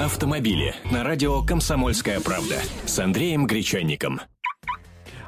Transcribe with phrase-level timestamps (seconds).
[0.00, 2.54] Автомобили на радио «Комсомольская правда»
[2.86, 4.20] с Андреем Гречанником.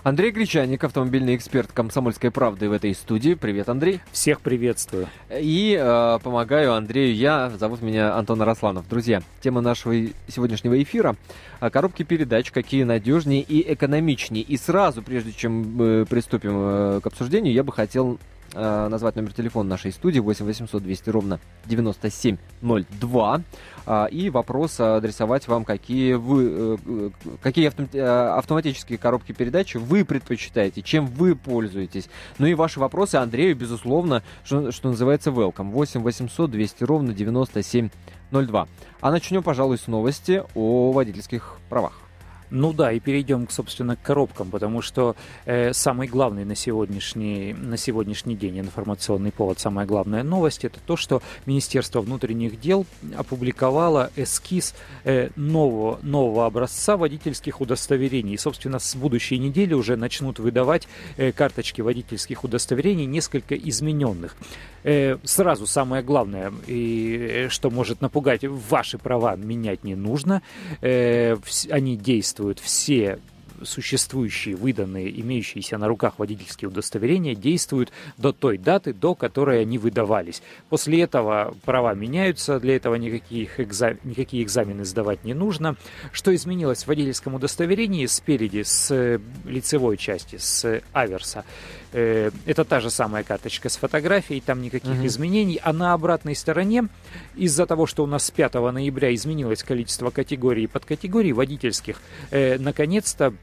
[0.04, 3.35] Андрей Гречаник, автомобильный эксперт «Комсомольской правды» в этой студии.
[3.35, 4.01] Привет, Андрей.
[4.12, 5.09] Всех приветствую.
[5.29, 7.51] И э, помогаю Андрею я.
[7.51, 8.88] Зовут меня Антон Арасланов.
[8.88, 9.93] Друзья, тема нашего
[10.29, 11.16] сегодняшнего эфира–
[11.73, 14.45] коробки передач, какие надежнее и экономичнее.
[14.45, 18.21] И сразу, прежде чем мы приступим э, к обсуждению, я бы хотел
[18.55, 23.43] э, назвать номер телефона нашей студии 8 800 200 ровно 9702
[23.87, 27.10] э, и вопрос адресовать вам, какие вы э,
[27.43, 32.09] какие авто, э, автоматические коробки передач вы предпочитаете, чем вы пользуетесь.
[32.38, 35.71] Ну и ваши вопросы Андрею, безусловно, что, что называется, welcome.
[35.71, 38.69] 8 800 200 ровно 9702.
[39.01, 42.09] А начнем, пожалуй, с новости о водительских правах.
[42.50, 45.14] Ну да, и перейдем, собственно, к коробкам, потому что
[45.45, 50.96] э, самый главный на сегодняшний, на сегодняшний день информационный повод, самая главная новость, это то,
[50.96, 52.86] что Министерство внутренних дел
[53.16, 58.34] опубликовало эскиз э, нового, нового образца водительских удостоверений.
[58.34, 64.37] И, собственно, с будущей недели уже начнут выдавать э, карточки водительских удостоверений несколько измененных.
[64.82, 70.42] Э, сразу самое главное, и, э, что может напугать, ваши права менять не нужно.
[70.81, 71.37] Э,
[71.70, 73.19] они действуют все
[73.62, 80.43] существующие, выданные, имеющиеся на руках водительские удостоверения действуют до той даты, до которой они выдавались.
[80.69, 83.99] После этого права меняются, для этого никаких экзам...
[84.05, 85.77] никакие экзамены сдавать не нужно.
[86.12, 91.44] Что изменилось в водительском удостоверении спереди, с лицевой части, с аверса?
[91.93, 95.06] Э, это та же самая карточка с фотографией, там никаких uh-huh.
[95.06, 95.60] изменений.
[95.62, 96.88] А на обратной стороне,
[97.34, 101.97] из-за того, что у нас с 5 ноября изменилось количество категорий и подкатегорий водительских,
[102.31, 103.34] э, наконец-то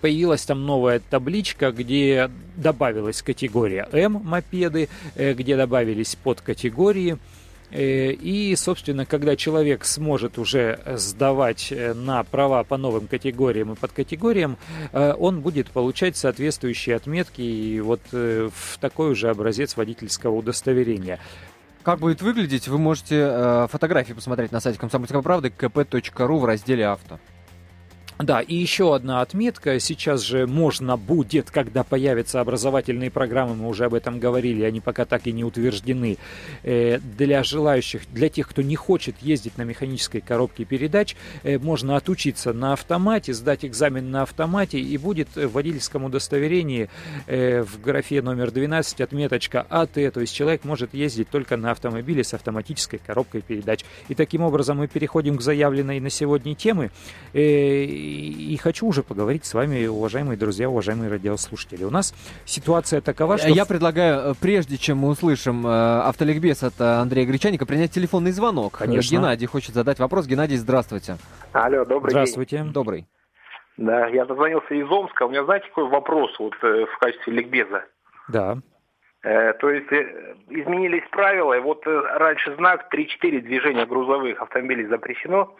[0.00, 7.18] появилась там новая табличка, где добавилась категория М мопеды, э, где добавились подкатегории.
[7.70, 13.76] Э, и, собственно, когда человек сможет уже сдавать э, на права по новым категориям и
[13.76, 14.56] подкатегориям,
[14.92, 21.18] э, он будет получать соответствующие отметки и вот в такой уже образец водительского удостоверения.
[21.82, 27.18] Как будет выглядеть, вы можете фотографии посмотреть на сайте комсомольской правды kp.ru в разделе «Авто».
[28.22, 29.80] Да, и еще одна отметка.
[29.80, 35.06] Сейчас же можно будет, когда появятся образовательные программы, мы уже об этом говорили, они пока
[35.06, 36.18] так и не утверждены,
[36.62, 41.96] э, для желающих, для тех, кто не хочет ездить на механической коробке передач, э, можно
[41.96, 46.90] отучиться на автомате, сдать экзамен на автомате, и будет в водительском удостоверении
[47.26, 52.22] э, в графе номер 12 отметочка АТ, то есть человек может ездить только на автомобиле
[52.22, 53.84] с автоматической коробкой передач.
[54.08, 56.90] И таким образом мы переходим к заявленной на сегодня темы
[58.10, 61.84] и хочу уже поговорить с вами, уважаемые друзья, уважаемые радиослушатели.
[61.84, 63.48] У нас ситуация такова, что...
[63.48, 68.32] Я предлагаю, э, прежде чем мы услышим э, автоликбез от э, Андрея Гречаника, принять телефонный
[68.32, 68.78] звонок.
[68.78, 69.16] Конечно.
[69.16, 70.26] Геннадий хочет задать вопрос.
[70.26, 71.16] Геннадий, здравствуйте.
[71.52, 72.58] Алло, добрый Здравствуйте.
[72.58, 72.72] день.
[72.72, 73.06] Добрый.
[73.76, 75.24] Да, я дозвонился из Омска.
[75.24, 77.84] У меня, знаете, какой вопрос вот в качестве ликбеза?
[78.28, 78.58] Да.
[79.22, 79.90] То есть
[80.48, 85.54] изменились правила, и вот раньше знак 3-4 движения грузовых автомобилей запрещено,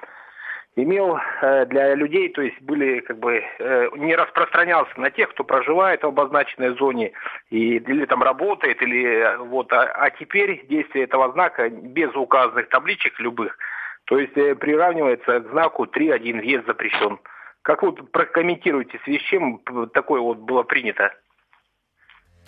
[0.76, 5.44] имел э, для людей, то есть были как бы э, не распространялся на тех, кто
[5.44, 7.12] проживает в обозначенной зоне
[7.50, 12.69] и или там работает, или э, вот, а, а теперь действие этого знака без указанных
[12.69, 13.56] табличек любых,
[14.04, 17.19] то есть приравнивается к знаку 3.1 въезд запрещен.
[17.62, 19.60] Как вы прокомментируете, в связи с чем
[19.92, 21.12] такое вот было принято?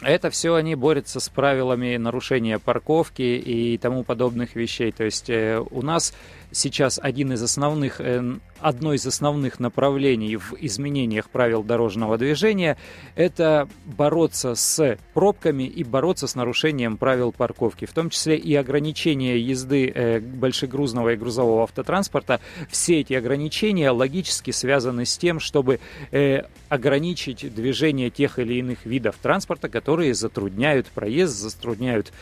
[0.01, 4.91] Это все они борются с правилами нарушения парковки и тому подобных вещей.
[4.91, 6.13] То есть э, у нас
[6.53, 12.77] сейчас один из основных, э, одно из основных направлений в изменениях правил дорожного движения–
[13.17, 19.41] это бороться с пробками и бороться с нарушением правил парковки, в том числе и ограничение
[19.41, 22.41] езды э, большегрузного и грузового автотранспорта.
[22.69, 29.17] Все эти ограничения логически связаны с тем, чтобы э, ограничить движение тех или иных видов
[29.21, 32.13] транспорта, которые затрудняют проезд, затрудняют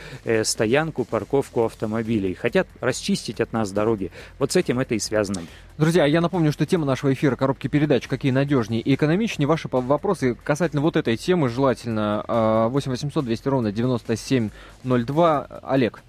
[0.44, 4.10] стоянку, парковку автомобилей, хотят расчистить от нас дороги.
[4.38, 5.42] Вот с этим это и связано.
[5.76, 9.46] Друзья, я напомню, что тема нашего эфира коробки передач какие надежнее и экономичнее.
[9.46, 12.24] Ваши вопросы касательно вот этой темы желательно
[12.70, 15.46] 8 800 200 ровно 9702.
[15.62, 16.02] Олег.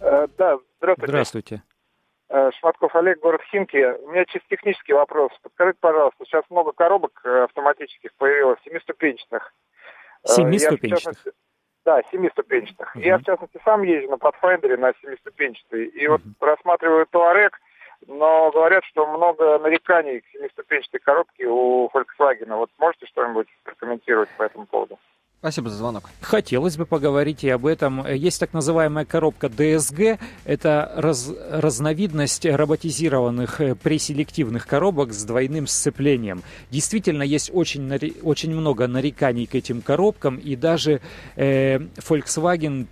[0.00, 1.10] Э, да, здравствуйте.
[1.10, 1.62] Здравствуйте.
[2.30, 3.76] Э, Шматков Олег, город Химки.
[3.76, 5.32] У меня чисто технический вопрос.
[5.42, 9.52] Подскажите, пожалуйста, сейчас много коробок э, автоматических появилось, семиступенчатых.
[10.24, 11.34] Семиступенчатых?
[11.84, 12.94] Да, семиступенчатых.
[12.94, 13.02] Uh-huh.
[13.02, 15.86] Я, в частности, сам езжу на Pathfinder на семиступенчатой.
[15.86, 16.10] И uh-huh.
[16.10, 17.52] вот рассматриваю Touareg,
[18.06, 22.54] но говорят, что много нареканий к семиступенчатой коробке у Volkswagen.
[22.54, 24.98] Вот можете что-нибудь прокомментировать по этому поводу?
[25.40, 26.10] Спасибо за звонок.
[26.20, 28.06] Хотелось бы поговорить и об этом.
[28.06, 30.18] Есть так называемая коробка DSG.
[30.44, 36.42] Это раз, разновидность роботизированных э, преселективных коробок с двойным сцеплением.
[36.70, 37.90] Действительно, есть очень,
[38.20, 41.00] очень много нареканий к этим коробкам, и даже
[41.36, 42.86] э, Volkswagen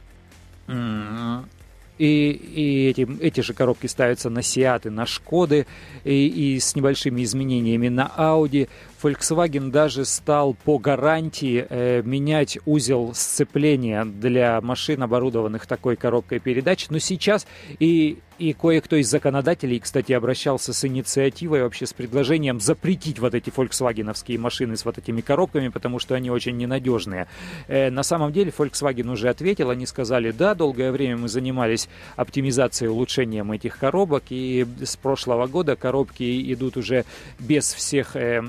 [1.98, 5.66] и, и эти, эти же коробки ставятся на Сиаты, на Шкоды
[6.04, 8.68] и, и с небольшими изменениями на Audi.
[9.02, 16.88] Volkswagen даже стал по гарантии э, менять узел сцепления для машин, оборудованных такой коробкой передач.
[16.90, 17.46] Но сейчас
[17.78, 23.50] и и кое-кто из законодателей, кстати, обращался с инициативой, вообще с предложением запретить вот эти
[23.50, 27.26] фольксвагеновские машины с вот этими коробками, потому что они очень ненадежные.
[27.66, 32.90] Э, на самом деле Volkswagen уже ответил, они сказали, да, долгое время мы занимались оптимизацией,
[32.90, 37.04] улучшением этих коробок, и с прошлого года коробки идут уже
[37.40, 38.40] без всех э,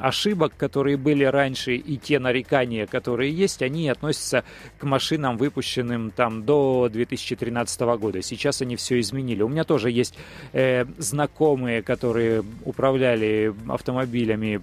[0.00, 4.44] ошибок, которые были раньше, и те нарекания, которые есть, они относятся
[4.78, 8.22] к машинам, выпущенным там до 2013 года.
[8.22, 9.42] Сейчас они все изменили.
[9.42, 10.14] У меня тоже есть
[10.52, 14.60] э, знакомые, которые управляли автомобилями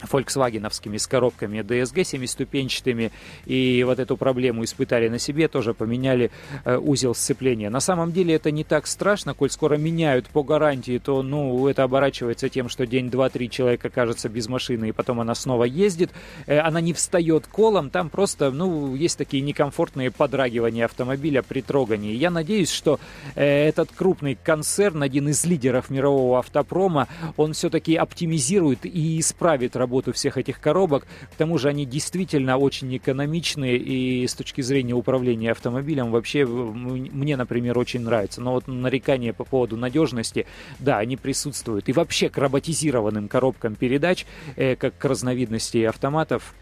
[0.00, 3.12] фольксвагеновскими с коробками DSG семиступенчатыми,
[3.46, 6.30] и вот эту проблему испытали на себе, тоже поменяли
[6.64, 7.70] э, узел сцепления.
[7.70, 11.82] На самом деле это не так страшно, коль скоро меняют по гарантии, то, ну, это
[11.84, 16.10] оборачивается тем, что день, два, три человек окажется без машины, и потом она снова ездит,
[16.46, 22.14] э, она не встает колом, там просто, ну, есть такие некомфортные подрагивания автомобиля при трогании.
[22.14, 23.00] Я надеюсь, что
[23.34, 29.93] э, этот крупный концерн, один из лидеров мирового автопрома, он все-таки оптимизирует и исправит работу
[29.94, 31.06] работу всех этих коробок.
[31.32, 37.36] К тому же они действительно очень экономичные и с точки зрения управления автомобилем вообще мне,
[37.36, 38.40] например, очень нравится.
[38.40, 40.46] Но вот нарекания по поводу надежности,
[40.80, 41.88] да, они присутствуют.
[41.88, 44.26] И вообще к роботизированным коробкам передач,
[44.56, 46.54] э, как к разновидности автоматов,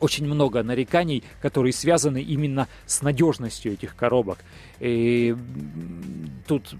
[0.00, 4.38] очень много нареканий, которые связаны именно с надежностью этих коробок.
[4.78, 5.34] И
[6.46, 6.76] тут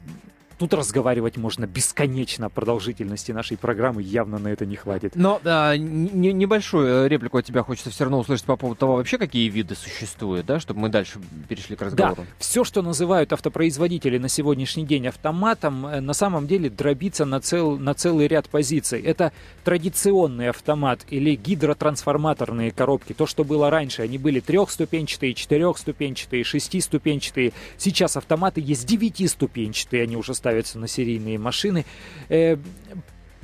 [0.59, 2.49] Тут разговаривать можно бесконечно.
[2.49, 5.13] Продолжительности нашей программы явно на это не хватит.
[5.15, 8.97] Но а, не, небольшую э, реплику от тебя хочется все равно услышать по поводу того,
[8.97, 12.23] вообще какие виды существуют, да, чтобы мы дальше перешли к разговору.
[12.23, 17.41] Да, все, что называют автопроизводители на сегодняшний день автоматом, э, на самом деле дробится на,
[17.41, 19.03] цел, на целый ряд позиций.
[19.03, 19.33] Это
[19.63, 23.13] традиционный автомат или гидротрансформаторные коробки.
[23.13, 27.53] То, что было раньше, они были трехступенчатые, четырехступенчатые, шестиступенчатые.
[27.77, 31.85] Сейчас автоматы есть девятиступенчатые, они уже ставятся на серийные машины.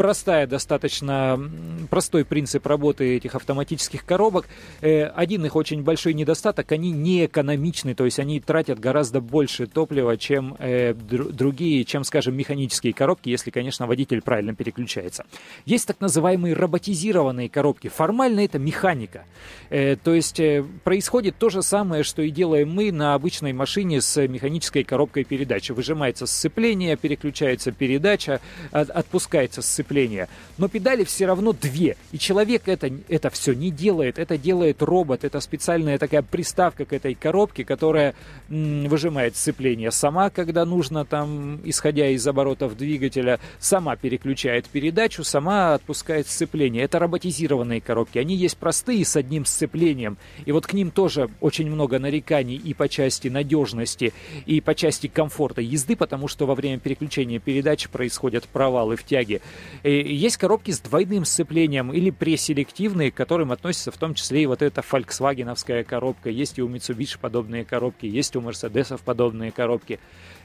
[0.02, 1.40] Простая достаточно,
[1.88, 4.49] простой принцип работы этих автоматических коробок.
[4.81, 9.69] Э, один их очень большой недостаток, они не экономичны, то есть они тратят гораздо больше
[9.69, 15.25] топлива, чем э, другие, чем, скажем, механические коробки, если, конечно, водитель правильно переключается.
[15.66, 17.87] Есть так называемые роботизированные коробки.
[17.87, 19.25] Формально это механика.
[19.70, 20.40] Э, то есть
[20.82, 25.70] происходит то же самое, что и делаем мы на обычной машине с механической коробкой передач.
[25.70, 28.40] Выжимается сцепление, переключается передача,
[28.72, 30.28] отпускается сцепление сцепления.
[30.58, 31.96] Но педали все равно две.
[32.12, 34.18] И человек это, это все не делает.
[34.18, 35.24] Это делает робот.
[35.24, 38.14] Это специальная такая приставка к этой коробке, которая
[38.48, 45.74] м, выжимает сцепление сама, когда нужно, там, исходя из оборотов двигателя, сама переключает передачу, сама
[45.74, 46.84] отпускает сцепление.
[46.84, 48.18] Это роботизированные коробки.
[48.18, 50.16] Они есть простые с одним сцеплением.
[50.46, 54.12] И вот к ним тоже очень много нареканий и по части надежности,
[54.46, 59.40] и по части комфорта езды, потому что во время переключения передач происходят провалы в тяге.
[59.83, 64.62] Есть коробки с двойным сцеплением или преселективные, к которым относятся в том числе и вот
[64.62, 66.31] эта фольксвагеновская коробка.
[66.31, 69.99] Есть и у Mitsubishi подобные коробки, есть у Мерседесов подобные коробки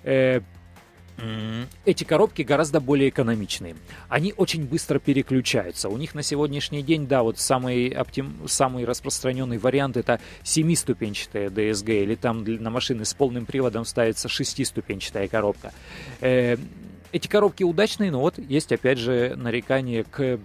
[0.03, 0.41] э,
[1.85, 3.75] эти коробки гораздо более экономичные.
[4.07, 5.89] Они очень быстро переключаются.
[5.89, 12.03] У них на сегодняшний день, да, вот самый, оптим, самый распространенный вариант это семиступенчатая DSG,
[12.03, 15.73] или там на машины с полным приводом ставится шестиступенчатая коробка.
[17.11, 20.39] Эти коробки удачные, но вот есть опять же нарекание к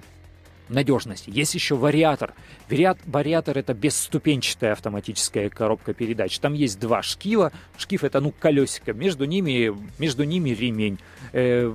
[0.73, 1.31] надежности.
[1.31, 2.35] Есть еще вариатор.
[2.69, 6.39] Вариат, вариатор это бесступенчатая автоматическая коробка передач.
[6.39, 7.53] Там есть два шкива.
[7.77, 8.93] Шкив это ну колесико.
[8.93, 10.99] Между ними, между ними ремень.
[11.33, 11.73] Э,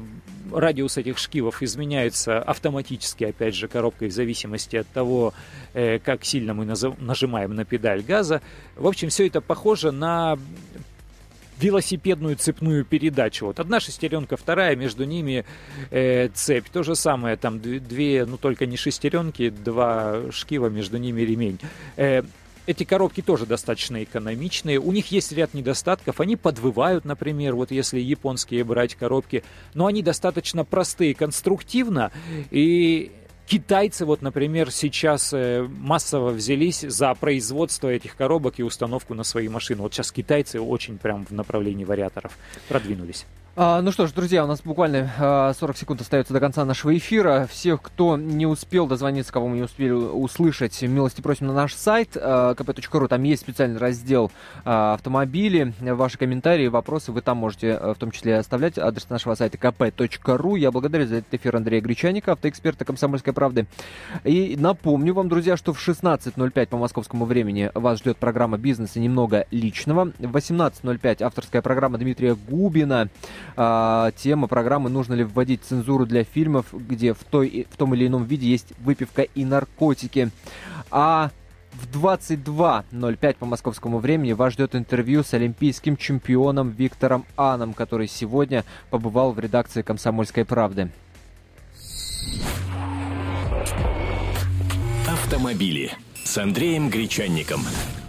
[0.52, 5.34] радиус этих шкивов изменяется автоматически, опять же, коробкой в зависимости от того,
[5.74, 8.42] э, как сильно мы нажимаем на педаль газа.
[8.76, 10.38] В общем, все это похоже на
[11.60, 13.48] велосипедную цепную передачу.
[13.48, 15.46] Вот одна шестеренка, вторая, между ними
[15.92, 16.70] э, цепь.
[16.70, 21.60] То же самое, там две, ну только не шестеренки, два шкива, между ними ремень.
[21.96, 22.24] Э,
[22.68, 24.78] эти коробки тоже достаточно экономичные.
[24.80, 26.20] У них есть ряд недостатков.
[26.20, 29.46] Они подвывают, например, вот если японские брать коробки.
[29.74, 32.12] Но они достаточно простые конструктивно.
[32.52, 33.12] И
[33.48, 39.48] Китайцы, вот, например, сейчас э, массово взялись за производство этих коробок и установку на свои
[39.48, 39.84] машины.
[39.84, 42.38] Вот сейчас китайцы очень прям в направлении вариаторов
[42.68, 43.26] продвинулись.
[43.60, 46.96] А, ну что ж, друзья, у нас буквально а, 40 секунд остается до конца нашего
[46.96, 47.48] эфира.
[47.50, 52.16] Всех, кто не успел дозвониться, кого мы не успели услышать, милости просим на наш сайт
[52.16, 53.08] а, kp.ru.
[53.08, 54.32] Там есть специальный раздел
[54.64, 55.74] а, автомобили.
[55.80, 58.78] Ваши комментарии, вопросы вы там можете в том числе оставлять.
[58.78, 60.60] Адрес нашего сайта kp.ru.
[60.60, 63.66] Я благодарю за этот эфир Андрея Гречаника, автоэксперта «Комсомольской правды».
[64.24, 69.00] И напомню вам, друзья, что в 16.05 по московскому времени вас ждет программа «Бизнес и
[69.00, 70.12] немного личного».
[70.20, 73.10] В 18.05 авторская программа Дмитрия Губина
[73.56, 78.08] а, тема программы «Нужно ли вводить цензуру для фильмов, где в, той, в том или
[78.08, 80.30] ином виде есть выпивка и наркотики».
[80.90, 81.32] А
[81.74, 88.66] в 22.05 по московскому времени вас ждет интервью с олимпийским чемпионом Виктором Аном, который сегодня
[88.90, 90.90] побывал в редакции «Комсомольской правды».
[95.08, 95.92] Автомобили
[96.24, 97.62] с Андреем Гречанником.